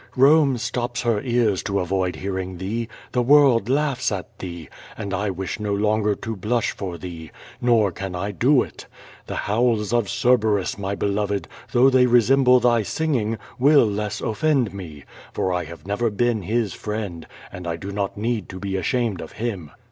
Home 0.15 0.57
stops 0.57 1.03
her 1.03 1.21
ears 1.21 1.61
to 1.61 1.79
avoid 1.79 2.15
hearing 2.15 2.57
thee, 2.57 2.87
the 3.11 3.21
world 3.21 3.69
laughs 3.69 4.11
at 4.11 4.39
thee, 4.39 4.67
and 4.97 5.13
I 5.13 5.29
wish 5.29 5.59
no 5.59 5.75
longer 5.75 6.15
to 6.15 6.35
blush 6.35 6.71
for 6.71 6.97
thee, 6.97 7.29
nor 7.61 7.91
can 7.91 8.15
I 8.15 8.31
do 8.31 8.63
it. 8.63 8.87
The 9.27 9.35
howls 9.35 9.93
of 9.93 10.07
Cerberus, 10.07 10.79
my 10.79 10.95
beloved, 10.95 11.47
though 11.71 11.91
they 11.91 12.07
resemble 12.07 12.59
thy 12.59 12.81
singin^^ 12.81 13.37
will 13.59 13.85
less 13.85 14.21
offend 14.21 14.73
me, 14.73 15.03
for 15.33 15.53
I 15.53 15.65
have 15.65 15.85
never 15.85 16.09
been 16.09 16.41
his 16.41 16.73
friend, 16.73 17.27
and 17.51 17.67
I 17.67 17.75
do 17.75 17.91
not 17.91 18.17
need 18.17 18.49
to 18.49 18.59
be 18.59 18.77
ashamed 18.77 19.21
of 19.21 19.33
him. 19.33 19.69